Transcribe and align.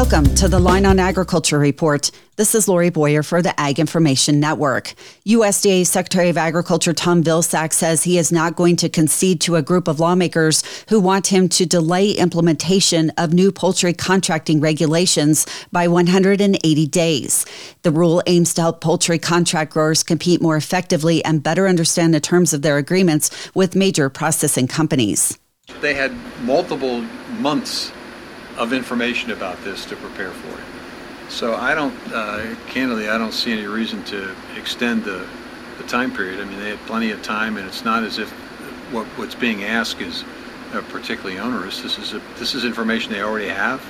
Welcome 0.00 0.34
to 0.36 0.48
the 0.48 0.58
Line 0.58 0.86
on 0.86 0.98
Agriculture 0.98 1.58
Report. 1.58 2.10
This 2.36 2.54
is 2.54 2.66
Lori 2.66 2.88
Boyer 2.88 3.22
for 3.22 3.42
the 3.42 3.60
Ag 3.60 3.78
Information 3.78 4.40
Network. 4.40 4.94
USDA 5.26 5.86
Secretary 5.86 6.30
of 6.30 6.38
Agriculture 6.38 6.94
Tom 6.94 7.22
Vilsack 7.22 7.74
says 7.74 8.02
he 8.02 8.16
is 8.16 8.32
not 8.32 8.56
going 8.56 8.76
to 8.76 8.88
concede 8.88 9.42
to 9.42 9.56
a 9.56 9.62
group 9.62 9.88
of 9.88 10.00
lawmakers 10.00 10.62
who 10.88 11.00
want 11.00 11.26
him 11.26 11.50
to 11.50 11.66
delay 11.66 12.12
implementation 12.12 13.10
of 13.18 13.34
new 13.34 13.52
poultry 13.52 13.92
contracting 13.92 14.58
regulations 14.58 15.46
by 15.70 15.86
180 15.86 16.86
days. 16.86 17.44
The 17.82 17.92
rule 17.92 18.22
aims 18.26 18.54
to 18.54 18.62
help 18.62 18.80
poultry 18.80 19.18
contract 19.18 19.70
growers 19.70 20.02
compete 20.02 20.40
more 20.40 20.56
effectively 20.56 21.22
and 21.26 21.42
better 21.42 21.68
understand 21.68 22.14
the 22.14 22.20
terms 22.20 22.54
of 22.54 22.62
their 22.62 22.78
agreements 22.78 23.54
with 23.54 23.76
major 23.76 24.08
processing 24.08 24.66
companies. 24.66 25.38
They 25.82 25.92
had 25.92 26.12
multiple 26.40 27.02
months 27.38 27.92
of 28.60 28.72
information 28.72 29.32
about 29.32 29.62
this 29.64 29.84
to 29.86 29.96
prepare 29.96 30.30
for 30.30 30.60
it. 30.60 31.30
So 31.30 31.54
I 31.54 31.74
don't, 31.74 31.94
uh, 32.12 32.54
candidly, 32.68 33.08
I 33.08 33.16
don't 33.16 33.32
see 33.32 33.52
any 33.52 33.66
reason 33.66 34.04
to 34.04 34.34
extend 34.56 35.02
the, 35.04 35.26
the 35.78 35.84
time 35.84 36.12
period. 36.12 36.40
I 36.40 36.44
mean, 36.44 36.60
they 36.60 36.70
had 36.70 36.78
plenty 36.80 37.10
of 37.10 37.22
time, 37.22 37.56
and 37.56 37.66
it's 37.66 37.84
not 37.84 38.04
as 38.04 38.18
if 38.18 38.30
what, 38.92 39.06
what's 39.16 39.34
being 39.34 39.64
asked 39.64 40.00
is 40.00 40.24
uh, 40.74 40.82
particularly 40.90 41.38
onerous. 41.38 41.80
This 41.80 41.98
is 41.98 42.12
a, 42.12 42.20
this 42.38 42.54
is 42.54 42.64
information 42.64 43.12
they 43.12 43.22
already 43.22 43.48
have, 43.48 43.80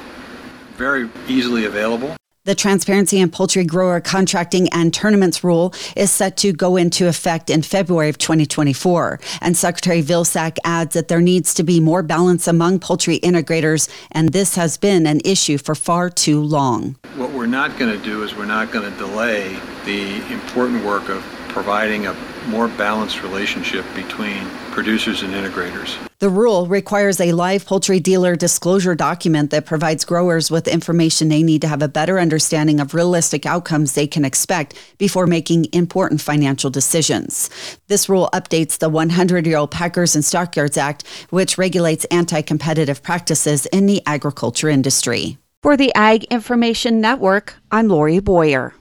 very 0.77 1.11
easily 1.29 1.65
available. 1.65 2.17
The 2.45 2.55
Transparency 2.55 3.21
in 3.21 3.31
Poultry 3.31 3.65
Grower 3.65 4.01
Contracting 4.01 4.71
and 4.73 4.95
Tournaments 4.95 5.45
rule 5.45 5.75
is 5.95 6.11
set 6.11 6.39
to 6.39 6.55
go 6.55 6.79
into 6.79 7.07
effect 7.07 7.51
in 7.51 7.61
February 7.61 8.09
of 8.09 8.17
2024. 8.17 9.21
And 9.43 9.55
Secretary 9.55 10.03
Vilsack 10.03 10.57
adds 10.65 10.95
that 10.95 11.09
there 11.09 11.21
needs 11.21 11.53
to 11.53 11.63
be 11.63 11.81
more 11.81 12.03
balance 12.03 12.49
among 12.49 12.79
poultry 12.79 13.21
integrators, 13.21 13.91
and 14.13 14.31
this 14.31 14.55
has 14.55 14.79
been 14.79 15.07
an 15.07 15.21
issue 15.23 15.59
for 15.59 15.75
far 15.75 16.09
too 16.09 16.41
long. 16.41 16.97
What 17.17 17.31
we're 17.33 17.45
not 17.45 17.79
going 17.79 17.95
to 17.95 18.03
do 18.03 18.23
is 18.23 18.35
we're 18.35 18.47
not 18.47 18.73
going 18.73 18.91
to 18.91 18.99
delay 18.99 19.55
the 19.85 20.33
important 20.33 20.83
work 20.83 21.11
of 21.11 21.23
providing 21.51 22.07
a 22.07 22.17
more 22.49 22.69
balanced 22.69 23.23
relationship 23.23 23.85
between 23.95 24.47
producers 24.71 25.23
and 25.23 25.35
integrators. 25.35 25.99
The 26.21 26.29
rule 26.29 26.67
requires 26.67 27.21
a 27.21 27.33
live 27.33 27.65
poultry 27.65 27.99
dealer 27.99 28.37
disclosure 28.37 28.95
document 28.95 29.51
that 29.51 29.65
provides 29.65 30.05
growers 30.05 30.51
with 30.51 30.69
information 30.69 31.29
they 31.29 31.43
need 31.43 31.63
to 31.63 31.69
have 31.69 31.81
a 31.81 31.89
better 31.89 32.19
understanding 32.19 32.79
of 32.79 32.93
realistic 32.93 33.47
outcomes 33.47 33.95
they 33.95 34.07
can 34.07 34.25
expect 34.25 34.75
before 34.99 35.27
making 35.27 35.67
important 35.73 36.21
financial 36.21 36.69
decisions. 36.69 37.49
This 37.89 38.09
rule 38.09 38.29
updates 38.35 38.79
the 38.79 38.91
100 38.91 39.47
year 39.47 39.57
old 39.57 39.71
Packers 39.71 40.15
and 40.15 40.25
Stockyards 40.25 40.77
Act, 40.77 41.07
which 41.31 41.57
regulates 41.57 42.05
anti 42.07 42.43
competitive 42.43 43.03
practices 43.03 43.67
in 43.67 43.87
the 43.87 44.03
agriculture 44.07 44.69
industry. 44.69 45.39
For 45.63 45.77
the 45.77 45.93
Ag 45.95 46.25
Information 46.25 47.01
Network, 47.01 47.55
I'm 47.71 47.89
Lori 47.89 48.19
Boyer. 48.21 48.75